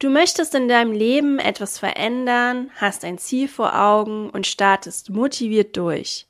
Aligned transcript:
Du 0.00 0.10
möchtest 0.10 0.54
in 0.54 0.68
deinem 0.68 0.92
Leben 0.92 1.40
etwas 1.40 1.76
verändern, 1.80 2.70
hast 2.76 3.04
ein 3.04 3.18
Ziel 3.18 3.48
vor 3.48 3.76
Augen 3.76 4.30
und 4.30 4.46
startest 4.46 5.10
motiviert 5.10 5.76
durch. 5.76 6.28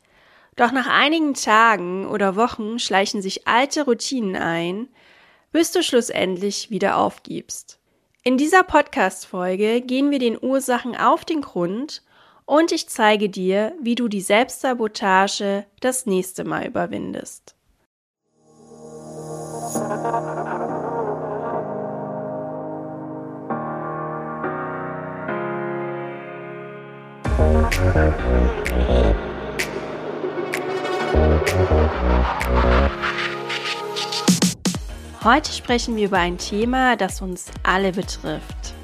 Doch 0.56 0.72
nach 0.72 0.87
einigen 0.87 1.35
Tagen 1.35 2.09
oder 2.09 2.35
Wochen 2.35 2.79
schleichen 2.79 3.21
sich 3.21 3.46
alte 3.46 3.85
Routinen 3.85 4.37
ein, 4.37 4.89
bis 5.53 5.71
du 5.71 5.83
schlussendlich 5.83 6.71
wieder 6.71 6.96
aufgibst. 6.96 7.79
In 8.23 8.39
dieser 8.39 8.62
Podcast-Folge 8.62 9.82
gehen 9.82 10.11
wir 10.11 10.19
den 10.19 10.43
Ursachen 10.43 10.96
auf 10.96 11.27
den 11.27 11.43
Grund 11.43 12.03
und 12.46 12.73
ich 12.73 12.89
zeige 12.89 13.29
dir, 13.29 13.75
wie 13.82 13.95
du 13.96 14.09
die 14.09 14.23
Selbstsabotage 14.23 15.66
das 15.80 16.07
nächste 16.07 16.45
Mal 16.45 16.66
überwindest. 16.66 17.55
Heute 35.22 35.52
sprechen 35.52 35.96
wir 35.96 36.06
über 36.06 36.18
ein 36.18 36.38
Thema, 36.38 36.96
das 36.96 37.20
uns 37.20 37.50
alle 37.62 37.92
betrifft. 37.92 38.74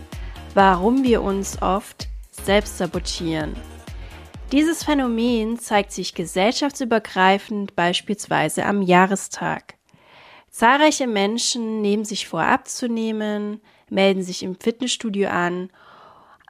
Warum 0.52 1.02
wir 1.02 1.22
uns 1.22 1.62
oft 1.62 2.08
selbst 2.30 2.78
sabotieren. 2.78 3.54
Dieses 4.52 4.84
Phänomen 4.84 5.58
zeigt 5.58 5.92
sich 5.92 6.14
gesellschaftsübergreifend 6.14 7.74
beispielsweise 7.74 8.66
am 8.66 8.82
Jahrestag. 8.82 9.74
Zahlreiche 10.50 11.06
Menschen 11.06 11.80
nehmen 11.80 12.04
sich 12.04 12.28
vor 12.28 12.42
abzunehmen, 12.42 13.60
melden 13.88 14.22
sich 14.22 14.42
im 14.42 14.54
Fitnessstudio 14.54 15.28
an 15.28 15.70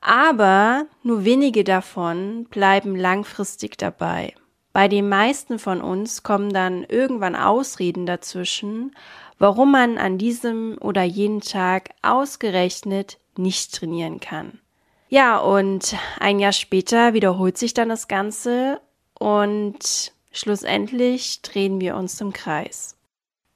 aber 0.04 0.84
nur 1.02 1.24
wenige 1.24 1.64
davon 1.64 2.44
bleiben 2.50 2.94
langfristig 2.94 3.78
dabei. 3.78 4.34
Bei 4.74 4.86
den 4.86 5.08
meisten 5.08 5.58
von 5.58 5.80
uns 5.80 6.22
kommen 6.22 6.52
dann 6.52 6.84
irgendwann 6.84 7.34
Ausreden 7.34 8.04
dazwischen, 8.04 8.94
warum 9.38 9.72
man 9.72 9.96
an 9.96 10.18
diesem 10.18 10.76
oder 10.80 11.02
jenen 11.02 11.40
Tag 11.40 11.90
ausgerechnet 12.02 13.18
nicht 13.36 13.74
trainieren 13.74 14.20
kann. 14.20 14.60
Ja, 15.08 15.38
und 15.38 15.96
ein 16.20 16.38
Jahr 16.38 16.52
später 16.52 17.14
wiederholt 17.14 17.56
sich 17.56 17.72
dann 17.72 17.88
das 17.88 18.06
Ganze 18.06 18.80
und 19.18 20.12
schlussendlich 20.32 21.40
drehen 21.40 21.80
wir 21.80 21.96
uns 21.96 22.20
im 22.20 22.32
Kreis. 22.32 22.96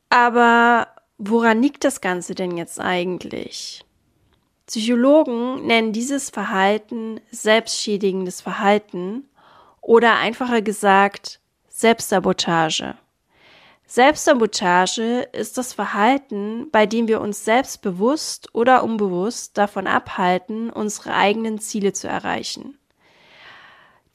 Aber 0.08 0.88
woran 1.18 1.60
liegt 1.60 1.84
das 1.84 2.00
Ganze 2.00 2.34
denn 2.34 2.56
jetzt 2.56 2.80
eigentlich? 2.80 3.84
Psychologen 4.68 5.66
nennen 5.66 5.94
dieses 5.94 6.28
Verhalten 6.28 7.22
selbstschädigendes 7.30 8.42
Verhalten 8.42 9.26
oder 9.80 10.16
einfacher 10.16 10.60
gesagt 10.60 11.40
Selbstsabotage. 11.70 12.94
Selbstsabotage 13.86 15.22
ist 15.32 15.56
das 15.56 15.72
Verhalten, 15.72 16.68
bei 16.70 16.84
dem 16.84 17.08
wir 17.08 17.22
uns 17.22 17.46
selbst 17.46 17.80
bewusst 17.80 18.54
oder 18.54 18.84
unbewusst 18.84 19.56
davon 19.56 19.86
abhalten, 19.86 20.68
unsere 20.68 21.14
eigenen 21.14 21.58
Ziele 21.60 21.94
zu 21.94 22.06
erreichen. 22.06 22.76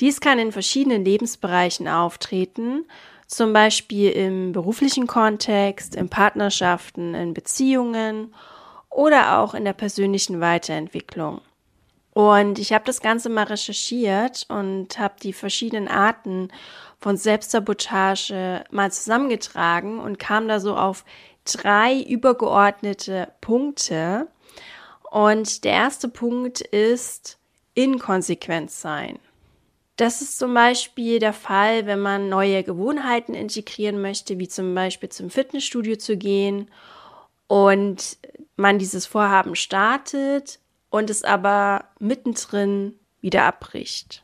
Dies 0.01 0.21
kann 0.21 0.37
in 0.37 0.51
verschiedenen 0.51 1.03
Lebensbereichen 1.03 1.87
auftreten, 1.87 2.85
zum 3.25 3.53
Beispiel 3.53 4.11
im 4.11 4.51
beruflichen 4.51 5.07
Kontext, 5.07 5.95
in 5.95 6.09
Partnerschaften, 6.09 7.15
in 7.15 7.33
Beziehungen 7.33 8.35
oder 8.93 9.39
auch 9.39 9.53
in 9.53 9.65
der 9.65 9.73
persönlichen 9.73 10.39
Weiterentwicklung. 10.39 11.41
Und 12.13 12.59
ich 12.59 12.73
habe 12.73 12.85
das 12.85 13.01
Ganze 13.01 13.29
mal 13.29 13.45
recherchiert 13.45 14.45
und 14.47 14.99
habe 14.99 15.15
die 15.21 15.33
verschiedenen 15.33 15.87
Arten 15.87 16.49
von 16.99 17.17
Selbstsabotage 17.17 18.63
mal 18.69 18.91
zusammengetragen 18.91 19.99
und 19.99 20.19
kam 20.19 20.47
da 20.47 20.59
so 20.59 20.75
auf 20.75 21.05
drei 21.43 21.99
übergeordnete 22.01 23.29
Punkte. 23.41 24.27
Und 25.09 25.63
der 25.63 25.73
erste 25.73 26.07
Punkt 26.07 26.61
ist 26.61 27.39
Inkonsequenz 27.73 28.79
sein. 28.79 29.17
Das 29.95 30.21
ist 30.21 30.37
zum 30.37 30.53
Beispiel 30.53 31.19
der 31.19 31.33
Fall, 31.33 31.87
wenn 31.87 31.99
man 31.99 32.29
neue 32.29 32.63
Gewohnheiten 32.63 33.33
integrieren 33.33 34.01
möchte, 34.01 34.39
wie 34.39 34.47
zum 34.47 34.73
Beispiel 34.75 35.09
zum 35.09 35.31
Fitnessstudio 35.31 35.97
zu 35.97 36.15
gehen 36.17 36.69
und 37.53 38.17
man 38.55 38.79
dieses 38.79 39.05
Vorhaben 39.05 39.55
startet 39.55 40.57
und 40.89 41.11
es 41.11 41.23
aber 41.23 41.85
mittendrin 41.99 42.97
wieder 43.21 43.43
abbricht. 43.43 44.23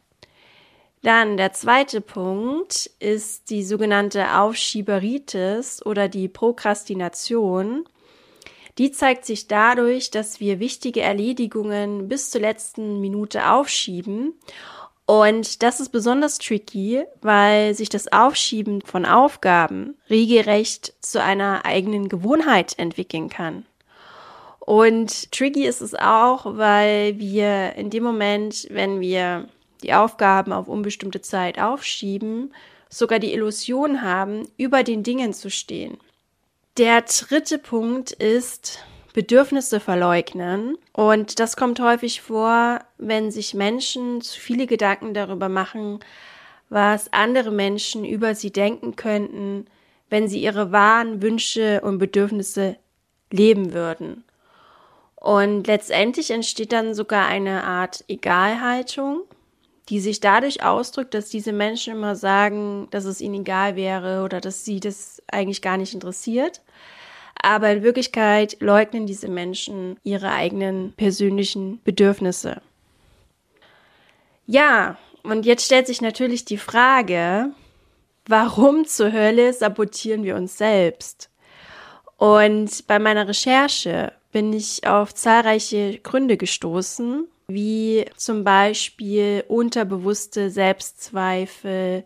Dann 1.03 1.38
der 1.38 1.53
zweite 1.53 2.01
Punkt 2.01 2.90
ist 2.97 3.51
die 3.51 3.63
sogenannte 3.63 4.40
Aufschieberitis 4.40 5.85
oder 5.85 6.09
die 6.09 6.28
Prokrastination. 6.28 7.88
Die 8.79 8.91
zeigt 8.91 9.25
sich 9.25 9.47
dadurch, 9.47 10.09
dass 10.09 10.40
wir 10.40 10.59
wichtige 10.59 11.01
Erledigungen 11.01 12.07
bis 12.07 12.31
zur 12.31 12.41
letzten 12.41 13.00
Minute 13.00 13.51
aufschieben. 13.51 14.34
Und 15.09 15.64
das 15.64 15.80
ist 15.80 15.90
besonders 15.90 16.38
tricky, 16.38 17.03
weil 17.22 17.74
sich 17.74 17.90
das 17.90 18.12
Aufschieben 18.12 18.84
von 18.84 19.08
Aufgaben 19.08 19.96
regelrecht 20.08 20.94
zu 21.02 21.20
einer 21.20 21.66
eigenen 21.66 22.09
Gewohnheit 22.09 22.78
entwickeln 22.78 23.28
kann. 23.28 23.66
Und 24.59 25.31
tricky 25.31 25.66
ist 25.66 25.81
es 25.81 25.96
auch, 25.96 26.58
weil 26.58 27.18
wir 27.18 27.74
in 27.74 27.90
dem 27.90 28.03
Moment, 28.03 28.68
wenn 28.70 29.00
wir 29.00 29.50
die 29.81 29.96
Aufgaben 29.96 30.53
auf 30.53 30.68
unbestimmte 30.68 31.22
Zeit 31.22 31.58
aufschieben, 31.58 32.53
sogar 32.88 33.18
die 33.18 33.34
Illusion 33.34 34.03
haben, 34.03 34.47
über 34.58 34.84
den 34.84 35.02
Dingen 35.02 35.34
zu 35.34 35.50
stehen. 35.50 35.97
Der 36.78 37.02
dritte 37.02 37.58
Punkt 37.58 38.12
ist 38.12 38.78
Bedürfnisse 39.14 39.80
verleugnen. 39.80 40.78
Und 40.94 41.40
das 41.40 41.56
kommt 41.58 41.80
häufig 41.80 42.22
vor, 42.22 42.80
wenn 42.97 43.31
sich 43.31 43.53
Menschen 43.53 44.22
zu 44.22 44.40
viele 44.40 44.68
Gedanken 44.68 45.14
darüber 45.14 45.50
machen, 45.50 46.00
was 46.70 47.12
andere 47.12 47.52
Menschen 47.52 48.06
über 48.06 48.36
sie 48.36 48.52
denken 48.52 48.96
könnten, 48.96 49.66
wenn 50.09 50.28
sie 50.28 50.42
ihre 50.42 50.72
wahren 50.72 51.22
Wünsche 51.22 51.81
und 51.81 51.97
Bedürfnisse 51.97 52.78
leben 53.31 53.74
würden. 53.74 54.24
Und 55.16 55.68
letztendlich 55.68 56.31
entsteht 56.31 56.72
dann 56.72 56.94
sogar 56.94 57.28
eine 57.28 57.64
Art 57.64 58.06
Egalhaltung, 58.08 59.24
die 59.90 60.00
sich 60.00 60.20
dadurch 60.20 60.64
ausdrückt, 60.64 61.14
dass 61.14 61.30
diese 61.30 61.52
Menschen 61.52 61.94
immer 61.94 62.16
sagen, 62.16 62.88
dass 62.91 63.06
es 63.06 63.20
ihnen 63.20 63.41
egal 63.41 63.76
wäre 63.76 64.24
oder 64.24 64.40
dass 64.40 64.64
sie 64.64 64.80
das 64.80 65.22
eigentlich 65.28 65.62
gar 65.62 65.78
nicht 65.78 65.94
interessiert. 65.94 66.62
Aber 67.42 67.72
in 67.72 67.84
Wirklichkeit 67.84 68.58
leugnen 68.60 69.08
diese 69.08 69.28
Menschen 69.30 69.98
ihre 70.04 70.32
eigenen 70.32 70.94
persönlichen 70.94 71.82
Bedürfnisse. 71.84 72.62
Ja, 74.46 74.98
und 75.24 75.46
jetzt 75.46 75.66
stellt 75.66 75.88
sich 75.88 76.02
natürlich 76.02 76.46
die 76.46 76.58
Frage, 76.58 77.52
warum 78.28 78.86
zur 78.86 79.12
Hölle 79.12 79.54
sabotieren 79.54 80.24
wir 80.24 80.36
uns 80.36 80.58
selbst? 80.58 81.30
Und 82.18 82.86
bei 82.88 83.00
meiner 83.00 83.28
Recherche 83.28 84.12
bin 84.32 84.52
ich 84.54 84.86
auf 84.86 85.14
zahlreiche 85.14 86.00
Gründe 86.00 86.36
gestoßen, 86.36 87.28
wie 87.48 88.06
zum 88.16 88.44
Beispiel 88.44 89.44
unterbewusste 89.48 90.50
Selbstzweifel, 90.50 92.04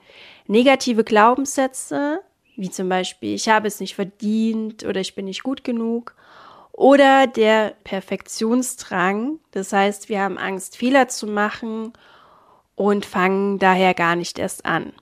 negative 0.47 1.03
Glaubenssätze, 1.03 2.21
wie 2.55 2.69
zum 2.69 2.89
Beispiel 2.89 3.33
ich 3.33 3.49
habe 3.49 3.67
es 3.67 3.79
nicht 3.79 3.95
verdient 3.95 4.85
oder 4.85 4.99
ich 4.99 5.15
bin 5.15 5.25
nicht 5.25 5.43
gut 5.43 5.63
genug, 5.63 6.15
oder 6.71 7.27
der 7.27 7.75
Perfektionsdrang, 7.83 9.39
das 9.51 9.71
heißt 9.71 10.09
wir 10.09 10.21
haben 10.21 10.37
Angst, 10.37 10.75
Fehler 10.75 11.07
zu 11.07 11.27
machen 11.27 11.93
und 12.75 13.05
fangen 13.05 13.59
daher 13.59 13.93
gar 13.93 14.15
nicht 14.15 14.39
erst 14.39 14.65
an. 14.65 14.93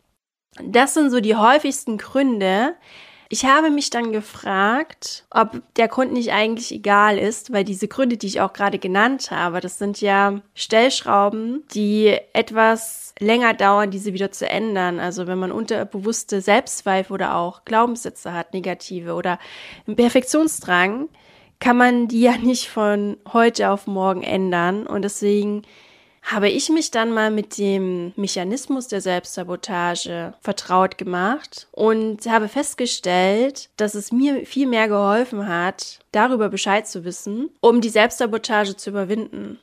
Das 0.62 0.94
sind 0.94 1.12
so 1.12 1.21
die 1.21 1.38
häufigsten 1.38 1.98
Gründe, 1.98 2.75
ich 3.31 3.45
habe 3.45 3.69
mich 3.69 3.89
dann 3.89 4.12
gefragt, 4.12 5.24
ob 5.30 5.62
der 5.78 5.88
Grund 5.88 6.12
nicht 6.12 6.33
eigentlich 6.33 6.69
egal 6.74 7.18
ist, 7.18 7.54
weil 7.54 7.63
diese 7.63 7.88
Gründe, 7.88 8.18
die 8.18 8.28
ich 8.28 8.42
auch 8.42 8.51
gerade 8.51 8.78
genannt 8.78 9.31
habe, 9.31 9.62
das 9.62 9.78
sind 9.78 10.01
ja 10.01 10.42
Stellschrauben, 10.54 11.63
die 11.74 12.18
etwas 12.33 13.13
länger 13.19 13.54
dauern, 13.54 13.89
diese 13.89 14.13
wieder 14.13 14.33
zu 14.33 14.50
ändern. 14.50 15.00
Also 15.00 15.28
wenn 15.28 15.39
man 15.39 15.54
unterbewusste 15.54 16.42
Selbstzweifel 16.42 17.13
oder 17.13 17.38
auch 17.38 17.63
Glaubenssätze 17.63 18.33
hat, 18.33 18.54
negative 18.54 19.13
oder 19.13 19.39
einen 19.88 19.95
Perfektionsdrang, 19.95 21.07
kann 21.62 21.77
man 21.77 22.10
die 22.10 22.22
ja 22.22 22.36
nicht 22.38 22.68
von 22.68 23.16
heute 23.31 23.69
auf 23.69 23.88
morgen 23.88 24.24
ändern. 24.24 24.86
Und 24.86 25.04
deswegen 25.04 25.62
habe 26.21 26.50
ich 26.50 26.69
mich 26.69 26.91
dann 26.91 27.12
mal 27.12 27.31
mit 27.31 27.57
dem 27.57 28.13
Mechanismus 28.15 28.88
der 28.88 29.01
Selbstsabotage 29.01 30.33
vertraut 30.41 30.97
gemacht 30.97 31.68
und 31.71 32.25
habe 32.27 32.47
festgestellt, 32.47 33.69
dass 33.77 33.95
es 33.95 34.12
mir 34.12 34.45
viel 34.45 34.68
mehr 34.68 34.88
geholfen 34.88 35.47
hat, 35.47 36.00
darüber 36.12 36.50
Bescheid 36.50 36.88
zu 36.88 37.03
wissen, 37.03 37.50
um 37.59 37.81
die 37.81 37.89
Selbstsabotage 37.89 38.77
zu 38.77 38.91
überwinden. 38.91 39.59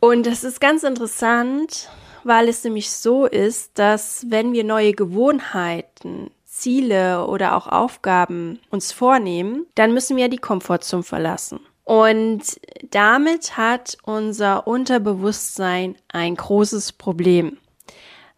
Und 0.00 0.26
das 0.26 0.42
ist 0.42 0.60
ganz 0.60 0.82
interessant, 0.82 1.88
weil 2.24 2.48
es 2.48 2.64
nämlich 2.64 2.90
so 2.90 3.26
ist, 3.26 3.78
dass 3.78 4.26
wenn 4.28 4.52
wir 4.52 4.64
neue 4.64 4.92
Gewohnheiten, 4.92 6.30
Ziele 6.44 7.26
oder 7.26 7.56
auch 7.56 7.66
Aufgaben 7.66 8.60
uns 8.70 8.92
vornehmen, 8.92 9.66
dann 9.74 9.94
müssen 9.94 10.16
wir 10.16 10.28
die 10.28 10.38
Komfortzone 10.38 11.02
verlassen. 11.02 11.60
Und 11.84 12.60
damit 12.90 13.56
hat 13.56 13.96
unser 14.04 14.66
Unterbewusstsein 14.66 15.96
ein 16.08 16.36
großes 16.36 16.92
Problem, 16.92 17.58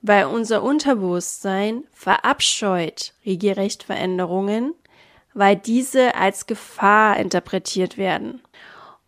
weil 0.00 0.26
unser 0.26 0.62
Unterbewusstsein 0.62 1.85
verabscheut 1.93 3.12
regelrecht 3.26 3.82
Veränderungen, 3.82 4.75
weil 5.35 5.56
diese 5.56 6.14
als 6.14 6.46
Gefahr 6.46 7.19
interpretiert 7.19 7.99
werden. 7.99 8.41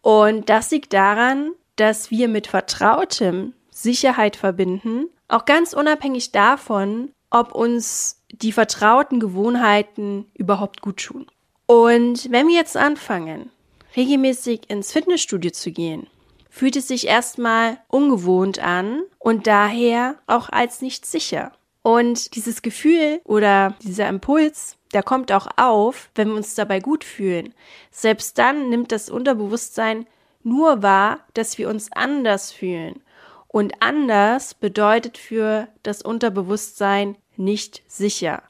Und 0.03 0.49
das 0.51 0.71
liegt 0.71 0.93
daran, 0.93 1.53
dass 1.77 2.11
wir 2.11 2.29
mit 2.29 2.47
Vertrautem 2.47 3.55
Sicherheit 3.71 4.37
verbinden, 4.37 5.07
auch 5.29 5.45
ganz 5.45 5.73
unabhängig 5.73 6.33
davon, 6.33 7.11
ob 7.31 7.53
uns 7.53 8.23
die 8.31 8.53
vertrauten 8.53 9.21
Gewohnheiten 9.21 10.31
überhaupt 10.35 10.81
gut 10.81 11.05
tun. 11.05 11.27
Und 11.67 12.31
wenn 12.31 12.47
wir 12.49 12.55
jetzt 12.55 12.77
anfangen, 12.77 13.51
regelmäßig 13.97 14.69
ins 14.69 14.93
Fitnessstudio 14.93 15.51
zu 15.51 15.73
gehen, 15.73 16.07
fühlt 16.51 16.77
es 16.77 16.89
sich 16.89 17.07
erstmal 17.07 17.79
ungewohnt 17.89 18.59
an 18.59 19.03
und 19.19 19.47
daher 19.47 20.17
auch 20.27 20.49
als 20.49 20.81
nicht 20.81 21.07
sicher. 21.07 21.53
Und 21.83 22.35
dieses 22.35 22.63
Gefühl 22.63 23.21
oder 23.25 23.77
dieser 23.83 24.09
Impuls, 24.09 24.77
der 24.93 25.03
kommt 25.03 25.31
auch 25.31 25.47
auf, 25.57 26.11
wenn 26.15 26.29
wir 26.29 26.37
uns 26.37 26.55
dabei 26.55 26.81
gut 26.81 27.05
fühlen. 27.05 27.55
Selbst 27.91 28.39
dann 28.39 28.71
nimmt 28.71 28.91
das 28.91 29.09
Unterbewusstsein 29.09 30.07
nur 30.43 30.83
wahr, 30.83 31.21
dass 31.35 31.59
wir 31.59 31.69
uns 31.69 31.93
anders 31.93 32.53
fühlen. 32.53 33.03
Und 33.49 33.75
anders 33.81 34.55
bedeutet 34.55 35.19
für 35.19 35.69
das 35.83 36.03
Unterbewusstsein 36.03 37.17
nicht 37.37 37.83
sicher. 37.87 38.43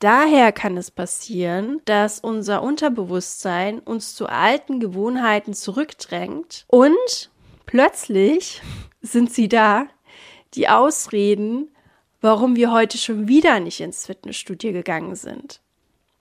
Daher 0.00 0.50
kann 0.50 0.78
es 0.78 0.90
passieren, 0.90 1.82
dass 1.84 2.20
unser 2.20 2.62
Unterbewusstsein 2.62 3.80
uns 3.80 4.14
zu 4.14 4.26
alten 4.26 4.80
Gewohnheiten 4.80 5.52
zurückdrängt 5.52 6.64
und 6.68 7.30
plötzlich 7.66 8.62
sind 9.02 9.30
sie 9.30 9.48
da, 9.48 9.86
die 10.54 10.68
Ausreden, 10.68 11.68
warum 12.22 12.56
wir 12.56 12.72
heute 12.72 12.96
schon 12.96 13.28
wieder 13.28 13.60
nicht 13.60 13.80
ins 13.80 14.06
Fitnessstudio 14.06 14.72
gegangen 14.72 15.16
sind. 15.16 15.60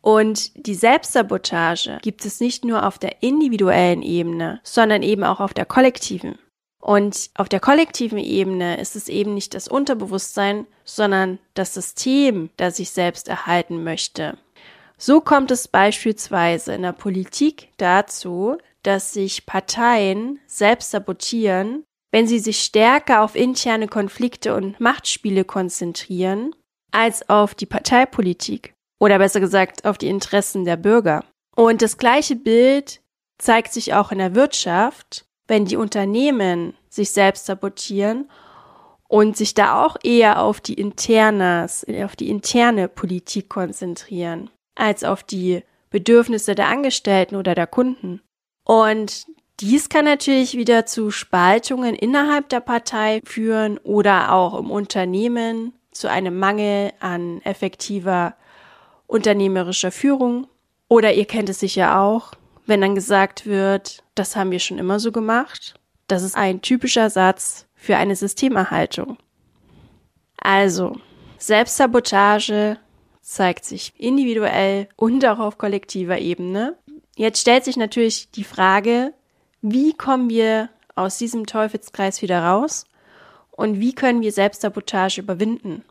Und 0.01 0.67
die 0.67 0.75
Selbstsabotage 0.75 1.99
gibt 2.01 2.25
es 2.25 2.41
nicht 2.41 2.65
nur 2.65 2.85
auf 2.85 2.99
der 2.99 3.23
individuellen 3.23 4.01
Ebene, 4.01 4.59
sondern 4.63 5.03
eben 5.03 5.23
auch 5.23 5.39
auf 5.39 5.53
der 5.53 5.65
kollektiven. 5.65 6.37
Und 6.81 7.29
auf 7.35 7.49
der 7.49 7.59
kollektiven 7.59 8.17
Ebene 8.17 8.79
ist 8.79 8.95
es 8.95 9.09
eben 9.09 9.33
nicht 9.33 9.53
das 9.53 9.67
Unterbewusstsein, 9.67 10.65
sondern 10.85 11.39
das 11.53 11.73
System, 11.73 12.49
das 12.57 12.77
sich 12.77 12.91
selbst 12.91 13.27
erhalten 13.27 13.83
möchte. 13.83 14.37
So 14.97 15.21
kommt 15.21 15.51
es 15.51 15.67
beispielsweise 15.67 16.73
in 16.73 16.81
der 16.81 16.93
Politik 16.93 17.69
dazu, 17.77 18.57
dass 18.83 19.13
sich 19.13 19.45
Parteien 19.45 20.39
selbst 20.47 20.91
sabotieren, 20.91 21.83
wenn 22.11 22.27
sie 22.27 22.39
sich 22.39 22.61
stärker 22.61 23.23
auf 23.23 23.35
interne 23.35 23.87
Konflikte 23.87 24.55
und 24.55 24.79
Machtspiele 24.79 25.45
konzentrieren, 25.45 26.55
als 26.91 27.29
auf 27.29 27.55
die 27.55 27.65
Parteipolitik 27.65 28.73
oder 28.99 29.19
besser 29.19 29.39
gesagt 29.39 29.85
auf 29.85 29.97
die 29.97 30.07
Interessen 30.07 30.65
der 30.65 30.77
Bürger. 30.77 31.23
Und 31.55 31.81
das 31.81 31.97
gleiche 31.97 32.35
Bild 32.35 33.01
zeigt 33.37 33.73
sich 33.73 33.93
auch 33.93 34.11
in 34.11 34.17
der 34.17 34.35
Wirtschaft, 34.35 35.25
wenn 35.49 35.65
die 35.65 35.77
Unternehmen 35.77 36.73
sich 36.89 37.11
selbst 37.11 37.47
sabotieren 37.47 38.29
und 39.07 39.35
sich 39.35 39.55
da 39.55 39.83
auch 39.83 39.97
eher 40.03 40.41
auf 40.41 40.61
die 40.61 40.75
internas, 40.75 41.85
auf 42.03 42.15
die 42.15 42.29
interne 42.29 42.87
Politik 42.87 43.49
konzentrieren, 43.49 44.51
als 44.75 45.03
auf 45.03 45.23
die 45.23 45.63
Bedürfnisse 45.89 46.53
der 46.53 46.67
Angestellten 46.67 47.35
oder 47.35 47.55
der 47.55 47.65
Kunden. 47.65 48.21
Und 48.63 49.25
dies 49.59 49.89
kann 49.89 50.05
natürlich 50.05 50.55
wieder 50.55 50.85
zu 50.85 51.09
Spaltungen 51.09 51.95
innerhalb 51.95 52.47
der 52.49 52.59
Partei 52.59 53.19
führen 53.25 53.79
oder 53.79 54.31
auch 54.31 54.57
im 54.57 54.69
Unternehmen 54.69 55.73
zu 55.91 56.09
einem 56.09 56.37
Mangel 56.37 56.93
an 56.99 57.41
effektiver 57.41 58.35
unternehmerischer 59.07 59.91
Führung. 59.91 60.47
Oder 60.87 61.13
ihr 61.13 61.25
kennt 61.25 61.49
es 61.49 61.59
sicher 61.59 61.99
auch, 61.99 62.33
wenn 62.67 62.81
dann 62.81 62.93
gesagt 62.93 63.47
wird, 63.47 64.03
das 64.19 64.35
haben 64.35 64.51
wir 64.51 64.59
schon 64.59 64.77
immer 64.77 64.99
so 64.99 65.11
gemacht. 65.11 65.79
Das 66.07 66.23
ist 66.23 66.35
ein 66.35 66.61
typischer 66.61 67.09
Satz 67.09 67.67
für 67.73 67.97
eine 67.97 68.15
Systemerhaltung. 68.15 69.17
Also, 70.37 70.97
Selbstsabotage 71.37 72.77
zeigt 73.21 73.65
sich 73.65 73.93
individuell 73.97 74.89
und 74.95 75.25
auch 75.25 75.39
auf 75.39 75.57
kollektiver 75.57 76.19
Ebene. 76.19 76.77
Jetzt 77.15 77.41
stellt 77.41 77.63
sich 77.63 77.77
natürlich 77.77 78.31
die 78.31 78.43
Frage, 78.43 79.13
wie 79.61 79.93
kommen 79.93 80.29
wir 80.29 80.69
aus 80.95 81.17
diesem 81.17 81.45
Teufelskreis 81.45 82.21
wieder 82.21 82.43
raus 82.43 82.85
und 83.51 83.79
wie 83.79 83.93
können 83.93 84.21
wir 84.21 84.31
Selbstsabotage 84.31 85.21
überwinden? 85.21 85.83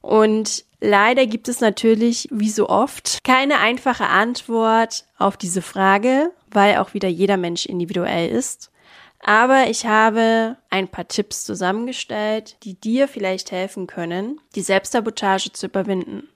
Und 0.00 0.64
leider 0.80 1.26
gibt 1.26 1.48
es 1.48 1.60
natürlich, 1.60 2.28
wie 2.30 2.50
so 2.50 2.68
oft, 2.68 3.24
keine 3.24 3.58
einfache 3.58 4.06
Antwort 4.06 5.06
auf 5.16 5.36
diese 5.36 5.62
Frage, 5.62 6.30
weil 6.54 6.78
auch 6.78 6.94
wieder 6.94 7.08
jeder 7.08 7.36
Mensch 7.36 7.66
individuell 7.66 8.30
ist. 8.30 8.70
Aber 9.20 9.68
ich 9.68 9.86
habe 9.86 10.58
ein 10.70 10.88
paar 10.88 11.08
Tipps 11.08 11.44
zusammengestellt, 11.44 12.56
die 12.62 12.78
dir 12.78 13.08
vielleicht 13.08 13.52
helfen 13.52 13.86
können, 13.86 14.40
die 14.54 14.60
Selbstsabotage 14.60 15.52
zu 15.52 15.66
überwinden. 15.66 16.28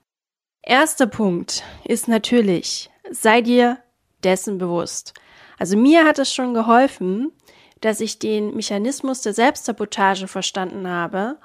Erster 0.62 1.06
Punkt 1.06 1.62
ist 1.85 2.09
natürlich, 2.09 2.91
sei 3.11 3.43
dir 3.43 3.79
dessen 4.25 4.59
bewusst. 4.59 5.15
Also 5.59 5.76
mir 5.76 6.05
hat 6.05 6.19
es 6.19 6.32
schon 6.32 6.55
geholfen, 6.55 7.32
dass 7.81 8.00
ich 8.00 8.19
den 8.19 8.55
Mechanismus 8.55 9.23
der 9.23 9.35
Selbstsabotage 9.35 10.26
verstanden 10.26 10.88
habe 10.88 11.38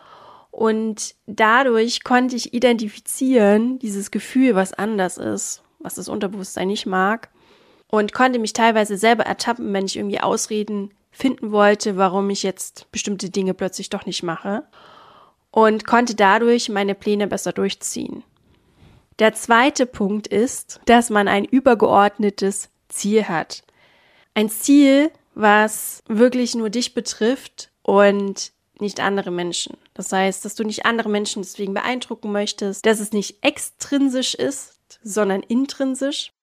und 0.54 1.16
dadurch 1.26 2.04
konnte 2.04 2.36
ich 2.36 2.54
identifizieren, 2.54 3.80
dieses 3.80 4.12
Gefühl, 4.12 4.54
was 4.54 4.72
anders 4.72 5.18
ist, 5.18 5.64
was 5.80 5.96
das 5.96 6.08
Unterbewusstsein 6.08 6.68
nicht 6.68 6.86
mag. 6.86 7.30
Und 7.94 8.12
konnte 8.12 8.40
mich 8.40 8.54
teilweise 8.54 8.98
selber 8.98 9.24
ertappen, 9.24 9.72
wenn 9.72 9.86
ich 9.86 9.98
irgendwie 9.98 10.20
Ausreden 10.20 10.96
finden 11.12 11.52
wollte, 11.52 11.96
warum 11.96 12.28
ich 12.32 12.42
jetzt 12.42 12.92
bestimmte 12.92 13.30
Dinge 13.30 13.54
plötzlich 13.54 13.92
doch 13.92 14.08
nicht 14.08 14.24
mache. 14.24 14.64
Und 15.52 15.86
konnte 15.86 16.16
dadurch 16.16 16.70
meine 16.70 16.96
Pläne 16.96 17.28
besser 17.28 17.52
durchziehen. 17.54 18.24
Der 19.20 19.36
zweite 19.36 19.86
Punkt 19.86 20.26
ist, 20.26 20.82
dass 20.86 21.12
man 21.12 21.28
ein 21.28 21.46
übergeordnetes 21.46 22.72
Ziel 22.90 23.30
hat. 23.30 23.62
Ein 24.34 24.50
Ziel, 24.50 25.12
was 25.36 26.02
wirklich 26.08 26.56
nur 26.56 26.72
dich 26.72 26.96
betrifft 26.96 27.70
und 27.84 28.54
nicht 28.80 29.02
andere 29.02 29.30
Menschen. 29.30 29.78
Das 29.94 30.12
heißt, 30.12 30.44
dass 30.44 30.56
du 30.56 30.64
nicht 30.64 30.88
andere 30.88 31.10
Menschen 31.10 31.44
deswegen 31.44 31.76
beeindrucken 31.76 32.32
möchtest, 32.32 32.88
dass 32.88 33.00
es 33.00 33.12
nicht 33.12 33.46
extrinsisch 33.46 34.34
ist, 34.34 34.80
sondern 35.04 35.44
intrinsisch. 35.44 36.34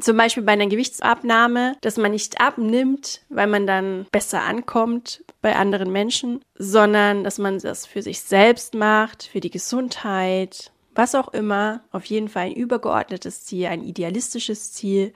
Zum 0.00 0.16
Beispiel 0.16 0.42
bei 0.42 0.52
einer 0.52 0.66
Gewichtsabnahme, 0.66 1.76
dass 1.80 1.96
man 1.96 2.12
nicht 2.12 2.40
abnimmt, 2.40 3.22
weil 3.30 3.46
man 3.46 3.66
dann 3.66 4.06
besser 4.12 4.42
ankommt 4.42 5.24
bei 5.40 5.56
anderen 5.56 5.90
Menschen, 5.90 6.42
sondern 6.54 7.24
dass 7.24 7.38
man 7.38 7.58
das 7.58 7.86
für 7.86 8.02
sich 8.02 8.20
selbst 8.20 8.74
macht, 8.74 9.24
für 9.24 9.40
die 9.40 9.50
Gesundheit, 9.50 10.70
was 10.94 11.14
auch 11.14 11.28
immer. 11.28 11.82
Auf 11.92 12.04
jeden 12.06 12.28
Fall 12.28 12.46
ein 12.46 12.52
übergeordnetes 12.52 13.44
Ziel, 13.44 13.66
ein 13.66 13.82
idealistisches 13.82 14.72
Ziel, 14.72 15.14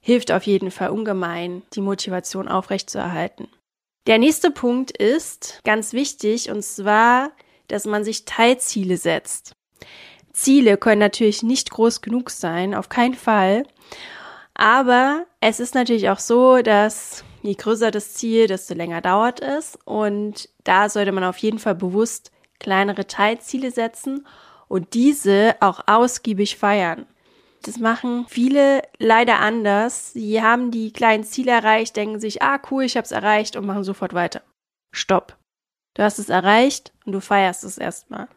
hilft 0.00 0.32
auf 0.32 0.44
jeden 0.44 0.70
Fall 0.70 0.90
ungemein, 0.90 1.62
die 1.74 1.80
Motivation 1.80 2.48
aufrechtzuerhalten. 2.48 3.48
Der 4.06 4.18
nächste 4.18 4.50
Punkt 4.50 4.90
ist 4.90 5.60
ganz 5.64 5.92
wichtig 5.92 6.50
und 6.50 6.64
zwar, 6.64 7.30
dass 7.68 7.84
man 7.84 8.04
sich 8.04 8.24
Teilziele 8.24 8.96
setzt. 8.96 9.52
Ziele 10.38 10.76
können 10.76 11.00
natürlich 11.00 11.42
nicht 11.42 11.70
groß 11.70 12.00
genug 12.00 12.30
sein, 12.30 12.74
auf 12.74 12.88
keinen 12.88 13.14
Fall. 13.14 13.64
Aber 14.54 15.26
es 15.40 15.58
ist 15.58 15.74
natürlich 15.74 16.10
auch 16.10 16.20
so, 16.20 16.62
dass 16.62 17.24
je 17.42 17.54
größer 17.54 17.90
das 17.90 18.14
Ziel, 18.14 18.46
desto 18.46 18.74
länger 18.74 19.00
dauert 19.00 19.40
es. 19.40 19.76
Und 19.84 20.48
da 20.62 20.88
sollte 20.88 21.10
man 21.10 21.24
auf 21.24 21.38
jeden 21.38 21.58
Fall 21.58 21.74
bewusst 21.74 22.30
kleinere 22.60 23.06
Teilziele 23.06 23.72
setzen 23.72 24.26
und 24.68 24.94
diese 24.94 25.56
auch 25.60 25.80
ausgiebig 25.86 26.56
feiern. 26.56 27.06
Das 27.62 27.78
machen 27.78 28.26
viele 28.28 28.82
leider 28.98 29.40
anders. 29.40 30.12
Sie 30.12 30.40
haben 30.40 30.70
die 30.70 30.92
kleinen 30.92 31.24
Ziele 31.24 31.50
erreicht, 31.50 31.96
denken 31.96 32.20
sich, 32.20 32.42
ah 32.42 32.60
cool, 32.70 32.84
ich 32.84 32.96
habe 32.96 33.04
es 33.04 33.12
erreicht 33.12 33.56
und 33.56 33.66
machen 33.66 33.82
sofort 33.82 34.14
weiter. 34.14 34.42
Stopp. 34.92 35.36
Du 35.94 36.04
hast 36.04 36.20
es 36.20 36.28
erreicht 36.28 36.92
und 37.04 37.12
du 37.12 37.20
feierst 37.20 37.64
es 37.64 37.76
erstmal. 37.76 38.28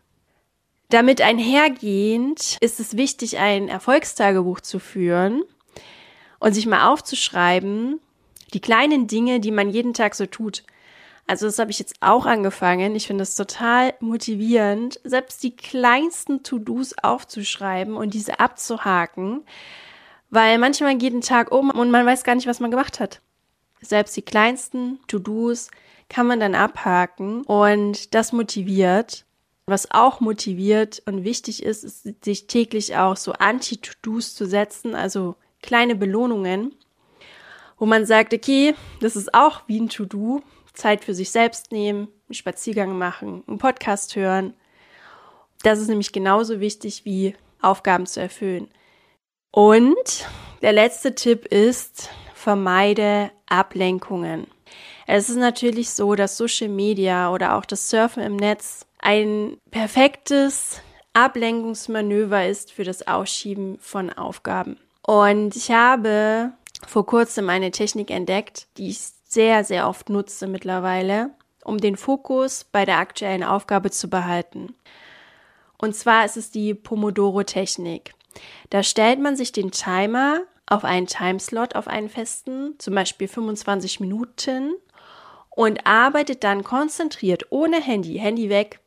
Damit 0.91 1.21
einhergehend 1.21 2.57
ist 2.59 2.81
es 2.81 2.97
wichtig, 2.97 3.37
ein 3.37 3.69
Erfolgstagebuch 3.69 4.59
zu 4.59 4.77
führen 4.77 5.41
und 6.39 6.51
sich 6.51 6.65
mal 6.65 6.91
aufzuschreiben, 6.91 8.01
die 8.53 8.59
kleinen 8.59 9.07
Dinge, 9.07 9.39
die 9.39 9.51
man 9.51 9.69
jeden 9.69 9.93
Tag 9.93 10.15
so 10.15 10.25
tut. 10.25 10.63
Also 11.27 11.45
das 11.45 11.59
habe 11.59 11.71
ich 11.71 11.79
jetzt 11.79 11.95
auch 12.01 12.25
angefangen. 12.25 12.93
Ich 12.93 13.07
finde 13.07 13.23
es 13.23 13.35
total 13.35 13.93
motivierend, 14.01 14.99
selbst 15.05 15.41
die 15.43 15.55
kleinsten 15.55 16.43
To-Dos 16.43 16.93
aufzuschreiben 17.01 17.95
und 17.95 18.13
diese 18.13 18.41
abzuhaken, 18.41 19.45
weil 20.29 20.57
manchmal 20.57 20.97
geht 20.97 21.13
ein 21.13 21.21
Tag 21.21 21.53
um 21.53 21.69
und 21.69 21.89
man 21.89 22.05
weiß 22.05 22.25
gar 22.25 22.35
nicht, 22.35 22.47
was 22.47 22.59
man 22.59 22.69
gemacht 22.69 22.99
hat. 22.99 23.21
Selbst 23.79 24.17
die 24.17 24.23
kleinsten 24.23 24.99
To-Dos 25.07 25.71
kann 26.09 26.27
man 26.27 26.41
dann 26.41 26.53
abhaken 26.53 27.43
und 27.43 28.13
das 28.13 28.33
motiviert. 28.33 29.23
Was 29.65 29.91
auch 29.91 30.19
motiviert 30.19 31.01
und 31.05 31.23
wichtig 31.23 31.63
ist, 31.63 31.83
ist 31.83 32.25
sich 32.25 32.47
täglich 32.47 32.97
auch 32.97 33.15
so 33.15 33.33
Anti-To-Dos 33.33 34.35
zu 34.35 34.45
setzen, 34.45 34.95
also 34.95 35.35
kleine 35.61 35.95
Belohnungen, 35.95 36.75
wo 37.77 37.85
man 37.85 38.05
sagt, 38.05 38.33
okay, 38.33 38.75
das 38.99 39.15
ist 39.15 39.33
auch 39.33 39.61
wie 39.67 39.79
ein 39.79 39.89
To-Do, 39.89 40.41
Zeit 40.73 41.03
für 41.03 41.13
sich 41.13 41.31
selbst 41.31 41.71
nehmen, 41.71 42.07
einen 42.27 42.33
Spaziergang 42.33 42.97
machen, 42.97 43.43
einen 43.47 43.57
Podcast 43.57 44.15
hören. 44.15 44.53
Das 45.63 45.79
ist 45.79 45.89
nämlich 45.89 46.11
genauso 46.11 46.59
wichtig 46.59 47.05
wie 47.05 47.35
Aufgaben 47.61 48.05
zu 48.05 48.19
erfüllen. 48.19 48.69
Und 49.51 50.25
der 50.61 50.73
letzte 50.73 51.13
Tipp 51.13 51.45
ist, 51.45 52.09
vermeide 52.33 53.31
Ablenkungen. 53.47 54.47
Es 55.05 55.29
ist 55.29 55.37
natürlich 55.37 55.89
so, 55.89 56.15
dass 56.15 56.37
Social 56.37 56.69
Media 56.69 57.31
oder 57.31 57.55
auch 57.55 57.65
das 57.65 57.89
Surfen 57.89 58.23
im 58.23 58.37
Netz 58.37 58.85
ein 59.01 59.57
perfektes 59.71 60.81
Ablenkungsmanöver 61.13 62.47
ist 62.47 62.71
für 62.71 62.83
das 62.83 63.07
Ausschieben 63.07 63.77
von 63.79 64.11
Aufgaben. 64.11 64.77
Und 65.01 65.55
ich 65.55 65.71
habe 65.71 66.53
vor 66.87 67.05
kurzem 67.05 67.49
eine 67.49 67.71
Technik 67.71 68.11
entdeckt, 68.11 68.67
die 68.77 68.89
ich 68.89 68.99
sehr, 69.23 69.63
sehr 69.63 69.87
oft 69.87 70.09
nutze 70.09 70.47
mittlerweile, 70.47 71.31
um 71.63 71.77
den 71.77 71.97
Fokus 71.97 72.63
bei 72.63 72.85
der 72.85 72.97
aktuellen 72.97 73.43
Aufgabe 73.43 73.91
zu 73.91 74.09
behalten. 74.09 74.75
Und 75.77 75.95
zwar 75.95 76.25
ist 76.25 76.37
es 76.37 76.51
die 76.51 76.73
Pomodoro-Technik. 76.73 78.13
Da 78.69 78.83
stellt 78.83 79.19
man 79.19 79.35
sich 79.35 79.51
den 79.51 79.71
Timer 79.71 80.41
auf 80.67 80.85
einen 80.85 81.07
Timeslot, 81.07 81.75
auf 81.75 81.87
einen 81.87 82.07
festen, 82.07 82.75
zum 82.77 82.95
Beispiel 82.95 83.27
25 83.27 83.99
Minuten, 83.99 84.73
und 85.49 85.85
arbeitet 85.85 86.43
dann 86.43 86.63
konzentriert, 86.63 87.47
ohne 87.49 87.81
Handy, 87.81 88.17
Handy 88.19 88.49
weg, 88.49 88.80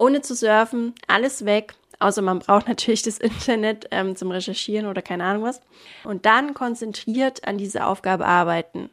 ohne 0.00 0.22
zu 0.22 0.34
surfen, 0.34 0.94
alles 1.06 1.44
weg, 1.44 1.74
außer 1.98 2.22
man 2.22 2.40
braucht 2.40 2.66
natürlich 2.68 3.02
das 3.02 3.18
Internet 3.18 3.86
ähm, 3.90 4.16
zum 4.16 4.30
Recherchieren 4.30 4.86
oder 4.86 5.02
keine 5.02 5.24
Ahnung 5.24 5.44
was, 5.44 5.60
und 6.04 6.26
dann 6.26 6.54
konzentriert 6.54 7.46
an 7.46 7.58
diese 7.58 7.86
Aufgabe 7.86 8.26
arbeiten. 8.26 8.90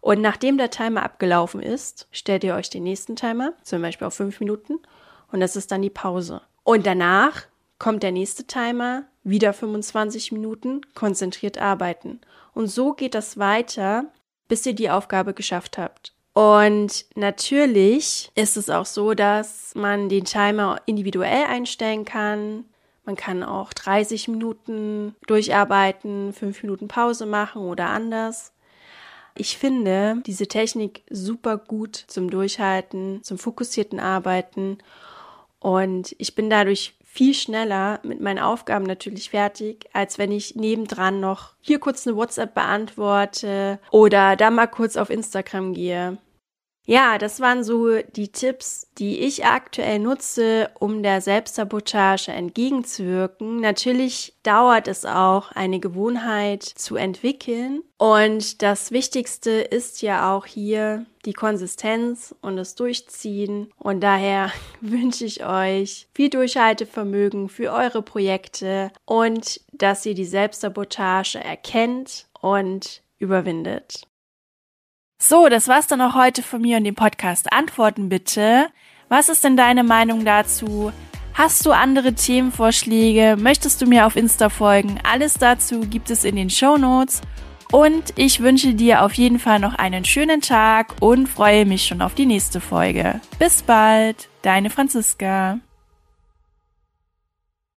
Und 0.00 0.20
nachdem 0.20 0.56
der 0.56 0.70
Timer 0.70 1.02
abgelaufen 1.02 1.60
ist, 1.60 2.06
stellt 2.12 2.44
ihr 2.44 2.54
euch 2.54 2.70
den 2.70 2.84
nächsten 2.84 3.16
Timer, 3.16 3.54
zum 3.62 3.82
Beispiel 3.82 4.06
auf 4.06 4.14
fünf 4.14 4.38
Minuten, 4.38 4.78
und 5.32 5.40
das 5.40 5.56
ist 5.56 5.72
dann 5.72 5.82
die 5.82 5.90
Pause. 5.90 6.42
Und 6.62 6.86
danach 6.86 7.42
kommt 7.78 8.02
der 8.02 8.12
nächste 8.12 8.44
Timer, 8.44 9.04
wieder 9.24 9.52
25 9.52 10.30
Minuten, 10.32 10.82
konzentriert 10.94 11.58
arbeiten. 11.58 12.20
Und 12.54 12.68
so 12.68 12.92
geht 12.92 13.14
das 13.14 13.38
weiter, 13.38 14.04
bis 14.48 14.64
ihr 14.64 14.74
die 14.74 14.90
Aufgabe 14.90 15.34
geschafft 15.34 15.78
habt. 15.78 16.15
Und 16.36 17.06
natürlich 17.14 18.30
ist 18.34 18.58
es 18.58 18.68
auch 18.68 18.84
so, 18.84 19.14
dass 19.14 19.74
man 19.74 20.10
den 20.10 20.26
Timer 20.26 20.82
individuell 20.84 21.46
einstellen 21.46 22.04
kann. 22.04 22.66
Man 23.06 23.16
kann 23.16 23.42
auch 23.42 23.72
30 23.72 24.28
Minuten 24.28 25.16
durcharbeiten, 25.26 26.34
5 26.34 26.62
Minuten 26.62 26.88
Pause 26.88 27.24
machen 27.24 27.62
oder 27.62 27.86
anders. 27.86 28.52
Ich 29.34 29.56
finde 29.56 30.22
diese 30.26 30.46
Technik 30.46 31.04
super 31.08 31.56
gut 31.56 32.04
zum 32.06 32.28
Durchhalten, 32.28 33.22
zum 33.22 33.38
fokussierten 33.38 33.98
Arbeiten 33.98 34.76
und 35.58 36.14
ich 36.18 36.34
bin 36.34 36.50
dadurch 36.50 36.96
viel 37.02 37.32
schneller 37.32 37.98
mit 38.02 38.20
meinen 38.20 38.40
Aufgaben 38.40 38.84
natürlich 38.84 39.30
fertig, 39.30 39.88
als 39.94 40.18
wenn 40.18 40.32
ich 40.32 40.54
nebendran 40.54 41.18
noch 41.18 41.54
hier 41.62 41.78
kurz 41.78 42.06
eine 42.06 42.14
WhatsApp 42.14 42.52
beantworte 42.52 43.78
oder 43.90 44.36
da 44.36 44.50
mal 44.50 44.66
kurz 44.66 44.98
auf 44.98 45.08
Instagram 45.08 45.72
gehe. 45.72 46.18
Ja, 46.88 47.18
das 47.18 47.40
waren 47.40 47.64
so 47.64 47.98
die 48.00 48.28
Tipps, 48.28 48.86
die 48.96 49.18
ich 49.18 49.44
aktuell 49.44 49.98
nutze, 49.98 50.70
um 50.78 51.02
der 51.02 51.20
Selbstsabotage 51.20 52.30
entgegenzuwirken. 52.30 53.60
Natürlich 53.60 54.34
dauert 54.44 54.86
es 54.86 55.04
auch, 55.04 55.50
eine 55.50 55.80
Gewohnheit 55.80 56.62
zu 56.62 56.94
entwickeln. 56.94 57.82
Und 57.98 58.62
das 58.62 58.92
Wichtigste 58.92 59.50
ist 59.50 60.00
ja 60.00 60.32
auch 60.32 60.46
hier 60.46 61.06
die 61.24 61.32
Konsistenz 61.32 62.36
und 62.40 62.56
das 62.56 62.76
Durchziehen. 62.76 63.72
Und 63.78 64.00
daher 64.00 64.52
wünsche 64.80 65.24
ich 65.24 65.44
euch 65.44 66.06
viel 66.14 66.30
Durchhaltevermögen 66.30 67.48
für 67.48 67.72
eure 67.72 68.02
Projekte 68.02 68.92
und 69.04 69.60
dass 69.72 70.06
ihr 70.06 70.14
die 70.14 70.24
Selbstsabotage 70.24 71.42
erkennt 71.42 72.28
und 72.40 73.02
überwindet. 73.18 74.06
So, 75.18 75.48
das 75.48 75.66
war's 75.66 75.86
dann 75.86 76.02
auch 76.02 76.14
heute 76.14 76.42
von 76.42 76.60
mir 76.60 76.76
und 76.76 76.84
dem 76.84 76.94
Podcast. 76.94 77.52
Antworten 77.52 78.08
bitte. 78.08 78.66
Was 79.08 79.28
ist 79.28 79.44
denn 79.44 79.56
deine 79.56 79.82
Meinung 79.82 80.24
dazu? 80.24 80.92
Hast 81.32 81.64
du 81.64 81.72
andere 81.72 82.14
Themenvorschläge? 82.14 83.36
Möchtest 83.38 83.80
du 83.80 83.86
mir 83.86 84.06
auf 84.06 84.16
Insta 84.16 84.48
folgen? 84.48 84.98
Alles 85.10 85.34
dazu 85.34 85.80
gibt 85.80 86.10
es 86.10 86.24
in 86.24 86.36
den 86.36 86.50
Show 86.50 86.76
Notes. 86.76 87.22
Und 87.72 88.12
ich 88.16 88.40
wünsche 88.40 88.74
dir 88.74 89.02
auf 89.02 89.14
jeden 89.14 89.38
Fall 89.38 89.58
noch 89.58 89.74
einen 89.74 90.04
schönen 90.04 90.40
Tag 90.40 90.94
und 91.00 91.28
freue 91.28 91.66
mich 91.66 91.86
schon 91.86 92.02
auf 92.02 92.14
die 92.14 92.26
nächste 92.26 92.60
Folge. 92.60 93.20
Bis 93.38 93.62
bald, 93.62 94.28
deine 94.42 94.70
Franziska. 94.70 95.58